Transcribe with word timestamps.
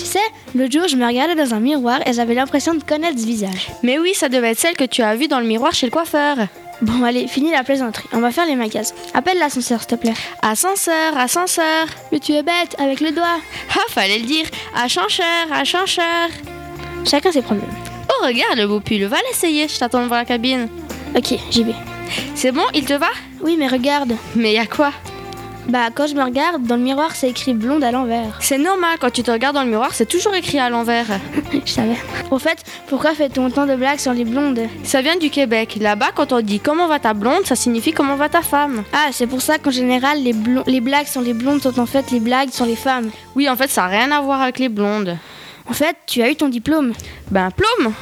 tu 0.00 0.06
sais, 0.06 0.18
l'autre 0.54 0.72
jour 0.72 0.88
je 0.88 0.96
me 0.96 1.06
regardais 1.06 1.34
dans 1.34 1.54
un 1.54 1.60
miroir 1.60 2.00
et 2.06 2.14
j'avais 2.14 2.34
l'impression 2.34 2.74
de 2.74 2.82
connaître 2.82 3.18
ce 3.18 3.26
visage. 3.26 3.70
Mais 3.82 3.98
oui, 3.98 4.14
ça 4.14 4.30
devait 4.30 4.52
être 4.52 4.58
celle 4.58 4.74
que 4.76 4.84
tu 4.84 5.02
as 5.02 5.14
vue 5.14 5.28
dans 5.28 5.40
le 5.40 5.46
miroir 5.46 5.74
chez 5.74 5.86
le 5.86 5.92
coiffeur. 5.92 6.36
Bon 6.80 7.04
allez, 7.04 7.26
fini 7.28 7.50
la 7.50 7.62
plaisanterie, 7.62 8.08
on 8.14 8.20
va 8.20 8.30
faire 8.30 8.46
les 8.46 8.56
magasins. 8.56 8.94
Appelle 9.12 9.38
l'ascenseur 9.38 9.80
s'il 9.80 9.88
te 9.88 9.94
plaît. 9.96 10.14
Ascenseur, 10.40 11.16
ascenseur. 11.18 11.86
Mais 12.10 12.18
tu 12.18 12.32
es 12.32 12.42
bête, 12.42 12.74
avec 12.78 13.00
le 13.00 13.10
doigt. 13.10 13.40
Ah, 13.76 13.90
fallait 13.90 14.18
le 14.18 14.24
dire. 14.24 14.46
Ascenseur, 14.74 15.52
ascenseur. 15.52 16.28
Chacun 17.04 17.30
ses 17.32 17.42
problèmes. 17.42 17.68
Oh, 18.08 18.24
regarde 18.26 18.56
le 18.56 18.66
beau 18.66 18.80
pull. 18.80 19.04
Va 19.04 19.18
l'essayer, 19.28 19.68
je 19.68 19.78
t'attends 19.78 20.02
devant 20.02 20.16
la 20.16 20.24
cabine. 20.24 20.68
Ok, 21.14 21.34
j'y 21.50 21.64
vais. 21.64 21.74
C'est 22.34 22.52
bon, 22.52 22.64
il 22.74 22.86
te 22.86 22.94
va? 22.94 23.10
Oui 23.42 23.56
mais 23.58 23.68
regarde. 23.68 24.14
Mais 24.34 24.54
y 24.54 24.58
a 24.58 24.66
quoi? 24.66 24.92
Bah 25.68 25.88
quand 25.94 26.06
je 26.06 26.14
me 26.14 26.22
regarde, 26.22 26.64
dans 26.64 26.76
le 26.76 26.82
miroir 26.82 27.14
c'est 27.14 27.28
écrit 27.28 27.54
blonde 27.54 27.84
à 27.84 27.92
l'envers. 27.92 28.38
C'est 28.40 28.58
normal, 28.58 28.96
quand 29.00 29.10
tu 29.10 29.22
te 29.22 29.30
regardes 29.30 29.54
dans 29.54 29.62
le 29.62 29.70
miroir, 29.70 29.94
c'est 29.94 30.06
toujours 30.06 30.34
écrit 30.34 30.58
à 30.58 30.70
l'envers. 30.70 31.06
je 31.64 31.70
savais. 31.70 31.96
Au 32.30 32.38
fait, 32.38 32.58
pourquoi 32.88 33.14
fait-on 33.14 33.46
autant 33.46 33.66
de 33.66 33.74
blagues 33.76 33.98
sur 33.98 34.12
les 34.12 34.24
blondes? 34.24 34.60
Ça 34.82 35.02
vient 35.02 35.16
du 35.16 35.30
Québec. 35.30 35.76
Là-bas, 35.80 36.10
quand 36.14 36.32
on 36.32 36.40
dit 36.40 36.60
comment 36.60 36.88
va 36.88 36.98
ta 36.98 37.14
blonde, 37.14 37.44
ça 37.44 37.56
signifie 37.56 37.92
comment 37.92 38.16
va 38.16 38.28
ta 38.28 38.42
femme? 38.42 38.82
Ah, 38.92 39.08
c'est 39.12 39.26
pour 39.26 39.42
ça 39.42 39.58
qu'en 39.58 39.70
général 39.70 40.22
les, 40.22 40.34
les 40.66 40.80
blagues 40.80 41.06
sur 41.06 41.20
les 41.20 41.34
blondes 41.34 41.62
sont 41.62 41.78
en 41.78 41.86
fait 41.86 42.10
les 42.10 42.20
blagues 42.20 42.50
sur 42.50 42.66
les 42.66 42.76
femmes. 42.76 43.10
Oui, 43.34 43.48
en 43.48 43.56
fait, 43.56 43.68
ça 43.68 43.82
n'a 43.82 43.88
rien 43.88 44.10
à 44.10 44.20
voir 44.20 44.42
avec 44.42 44.58
les 44.58 44.68
blondes. 44.68 45.16
En 45.68 45.72
fait, 45.72 45.96
tu 46.06 46.22
as 46.22 46.30
eu 46.30 46.36
ton 46.36 46.48
diplôme. 46.48 46.92
Ben, 47.30 47.50
plombe 47.50 47.92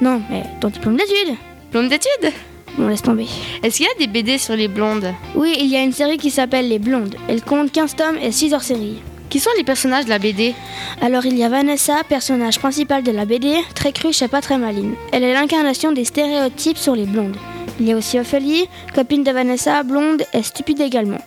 Non, 0.00 0.22
mais 0.30 0.44
ton 0.60 0.68
diplôme 0.68 0.96
d'études. 0.96 1.36
Plombe 1.70 1.88
d'études? 1.88 2.32
Bon, 2.78 2.86
laisse 2.86 3.02
tomber. 3.02 3.26
Est-ce 3.64 3.78
qu'il 3.78 3.86
y 3.86 3.88
a 3.88 3.98
des 3.98 4.06
BD 4.06 4.38
sur 4.38 4.54
les 4.54 4.68
blondes 4.68 5.12
Oui, 5.34 5.56
il 5.58 5.66
y 5.66 5.76
a 5.76 5.82
une 5.82 5.92
série 5.92 6.16
qui 6.16 6.30
s'appelle 6.30 6.68
Les 6.68 6.78
Blondes. 6.78 7.16
Elle 7.28 7.42
compte 7.42 7.72
15 7.72 7.96
tomes 7.96 8.16
et 8.22 8.30
6 8.30 8.54
hors-série. 8.54 9.02
Qui 9.28 9.40
sont 9.40 9.50
les 9.58 9.64
personnages 9.64 10.04
de 10.04 10.10
la 10.10 10.20
BD 10.20 10.54
Alors 11.02 11.26
il 11.26 11.36
y 11.36 11.42
a 11.42 11.48
Vanessa, 11.48 12.02
personnage 12.08 12.60
principal 12.60 13.02
de 13.02 13.10
la 13.10 13.24
BD, 13.24 13.56
très 13.74 13.92
cruche 13.92 14.22
et 14.22 14.28
pas 14.28 14.40
très 14.40 14.58
maline. 14.58 14.94
Elle 15.12 15.24
est 15.24 15.34
l'incarnation 15.34 15.90
des 15.90 16.04
stéréotypes 16.04 16.78
sur 16.78 16.94
les 16.94 17.04
blondes. 17.04 17.36
Il 17.80 17.88
y 17.88 17.92
a 17.92 17.96
aussi 17.96 18.18
Ophélie, 18.18 18.68
copine 18.94 19.24
de 19.24 19.32
Vanessa, 19.32 19.82
blonde 19.82 20.22
et 20.32 20.42
stupide 20.44 20.80
également. 20.80 21.20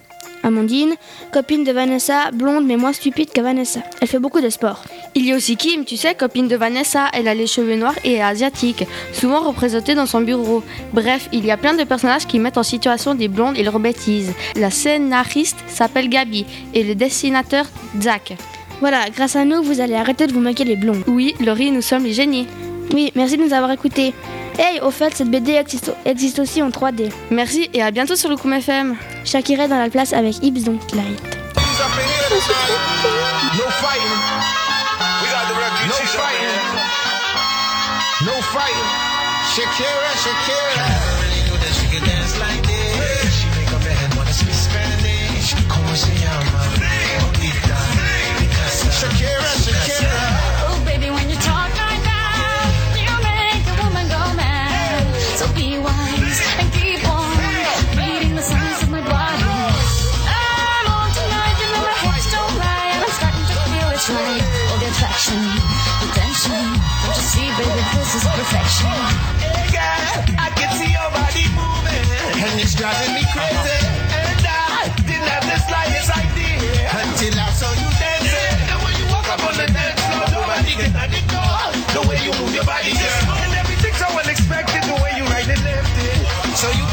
Amandine, 0.44 0.96
copine 1.32 1.64
de 1.64 1.72
Vanessa, 1.72 2.32
blonde 2.32 2.66
mais 2.66 2.78
moins 2.78 2.94
stupide 2.94 3.32
que 3.32 3.42
Vanessa. 3.42 3.82
Elle 4.02 4.08
fait 4.08 4.20
beaucoup 4.20 4.42
de 4.42 4.50
sport. 4.50 4.84
Il 5.16 5.26
y 5.26 5.32
a 5.32 5.36
aussi 5.36 5.56
Kim, 5.56 5.86
tu 5.86 5.98
sais, 5.98 6.16
copine 6.16 6.48
de 6.48 6.56
Vanessa, 6.56 7.08
elle 7.14 7.28
a 7.28 7.34
les 7.34 7.48
cheveux 7.48 7.76
noirs 7.76 7.96
et 8.04 8.14
est 8.14 8.22
asiatique, 8.22 8.86
souvent 9.14 9.42
représentée 9.42 9.96
dans 9.96 10.06
son 10.06 10.22
bureau. 10.22 10.64
Bref, 10.94 11.28
il 11.32 11.46
y 11.46 11.52
a 11.52 11.58
plein 11.58 11.74
de 11.74 11.84
personnages 11.84 12.26
qui 12.26 12.40
mettent 12.40 12.58
en 12.58 12.64
situation 12.64 13.16
des 13.16 13.28
blondes 13.28 13.58
et 13.58 13.64
leur 13.64 13.80
bêtises. 13.80 14.34
La 14.56 14.72
scénariste 14.72 15.58
s'appelle 15.68 16.10
Gabi 16.10 16.46
et 16.74 16.84
le 16.84 16.96
dessinateur 16.96 17.66
Zach. 18.00 18.34
Voilà, 18.80 19.10
grâce 19.16 19.36
à 19.36 19.46
nous, 19.46 19.62
vous 19.62 19.80
allez 19.80 19.94
arrêter 19.94 20.26
de 20.26 20.34
vous 20.34 20.40
moquer 20.40 20.64
les 20.64 20.76
blondes. 20.76 21.04
Oui, 21.08 21.36
Laurie, 21.40 21.72
nous 21.72 21.84
sommes 21.84 22.04
les 22.04 22.14
génies. 22.14 22.48
Oui, 22.94 23.12
merci 23.16 23.38
de 23.38 23.44
nous 23.44 23.54
avoir 23.54 23.72
écoutés. 23.72 24.14
Hey, 24.60 24.80
au 24.82 24.92
fait, 24.92 25.16
cette 25.16 25.30
BD 25.30 25.54
existe, 25.54 25.92
existe 26.06 26.40
aussi 26.40 26.62
en 26.62 26.70
3D. 26.70 27.10
Merci 27.32 27.70
et 27.74 27.82
à 27.82 27.92
bientôt 27.92 28.16
sur 28.16 28.30
le 28.30 28.36
Koum 28.36 28.54
FM. 28.54 28.96
Shakira 29.24 29.64
est 29.64 29.68
dans 29.68 29.80
la 29.80 29.90
place 29.90 30.14
avec 30.14 30.44
Ibs 30.44 30.64
donc 30.64 30.82
Light. 30.94 31.22
No 32.32 33.68
fighting. 33.82 34.20
We 35.22 35.28
got 35.30 35.48
the 35.48 35.56
refugees. 35.56 35.90
No 35.90 36.00
fighting. 36.20 36.60
No 38.26 38.36
fighting. 38.54 38.90
Shakira, 39.54 40.12
Shakira. 40.24 40.86
really 41.22 41.42
knew 41.50 41.58
that 41.58 41.74
she 41.74 41.86
could 41.88 42.06
dance 42.06 42.40
like 42.40 42.62
this. 42.64 42.71
This 67.98 68.16
is 68.16 68.26
perfection. 68.26 68.92
Hey, 69.42 69.68
girl, 69.74 70.38
I 70.38 70.48
can 70.56 70.70
see 70.78 70.92
your 70.92 71.10
body 71.12 71.46
moving. 71.56 72.08
And 72.42 72.56
it's 72.62 72.76
driving 72.76 73.14
me 73.18 73.24
crazy. 73.34 73.82
And 74.14 74.46
I 74.46 74.90
didn't 75.06 75.30
have 75.30 75.46
the 75.46 75.58
slightest 75.66 76.10
idea. 76.14 76.90
Until 76.92 77.36
I 77.38 77.50
saw 77.54 77.72
you 77.74 77.90
dancing. 77.98 78.58
And 78.72 78.80
when 78.84 78.94
you 79.00 79.06
walk 79.10 79.28
up 79.30 79.42
on 79.46 79.56
the 79.58 79.68
dance 79.70 80.02
floor, 80.06 80.28
nobody 80.42 80.74
can 80.78 80.94
ignore 80.94 81.68
the 81.96 82.02
way 82.08 82.18
you 82.22 82.32
move 82.38 82.54
your 82.54 82.66
body, 82.66 82.94
girl. 82.94 83.22
And 83.42 83.54
everything's 83.58 83.98
so 83.98 84.08
unexpected, 84.10 84.84
the 84.86 84.98
way 85.02 85.12
you 85.18 85.26
right 85.30 85.48
and 85.48 85.62
left 85.66 85.96
it. 85.98 86.20
So 86.58 86.70
you 86.70 86.86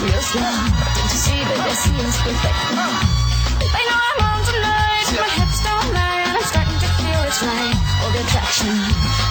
real 0.00 0.22
slow. 0.22 0.40
Don't 0.40 1.12
you 1.12 1.20
see, 1.20 1.40
baby, 1.44 1.60
I 1.60 1.74
see 1.76 1.92
it's 2.00 2.18
perfect. 2.24 2.56
Uh, 2.72 3.68
I 3.68 3.80
know 3.88 3.98
I'm 4.08 4.20
on 4.32 4.40
tonight, 4.48 5.06
my 5.12 5.28
hips 5.36 5.60
don't 5.60 5.88
lie, 5.92 6.24
and 6.24 6.34
I'm 6.40 6.46
starting 6.48 6.78
to 6.80 6.90
feel 6.96 7.20
it's 7.28 7.40
right. 7.44 7.76
All 8.00 8.10
the 8.16 8.20
attraction, 8.24 8.72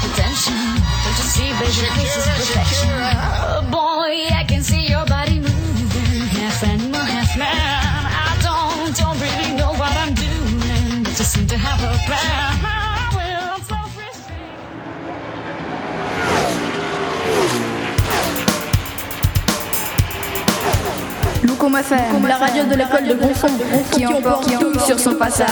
the 0.05 0.09
tension. 0.13 0.61
Don't 1.03 1.17
you 1.17 1.27
see, 1.33 1.49
baby, 1.57 1.89
this 1.97 2.13
is 2.21 2.25
perfection. 2.37 2.93
Oh 2.93 3.65
boy, 3.73 4.29
I 4.29 4.45
can 4.47 4.61
see 4.61 4.85
your 4.87 5.05
body 5.05 5.39
moving, 5.39 6.27
half 6.37 6.63
animal, 6.63 7.01
half 7.01 7.33
man. 7.37 7.49
I 7.49 8.37
don't, 8.45 8.93
don't 8.93 9.17
really 9.17 9.51
know 9.57 9.73
what 9.73 9.93
I'm 9.97 10.13
doing, 10.13 11.03
but 11.03 11.13
just 11.17 11.33
seem 11.33 11.47
to 11.47 11.57
have 11.57 11.81
a 11.81 11.97
plan. 12.05 12.48
Loucom 21.43 21.75
FM, 21.77 22.27
la 22.27 22.37
radio 22.37 22.63
de 22.63 22.75
l'école 22.75 23.07
de 23.07 23.13
Gronson, 23.13 23.47
qui 23.91 24.05
emporte 24.05 24.49
tout 24.59 24.79
sur 24.79 24.99
son 24.99 25.15
passage. 25.15 25.47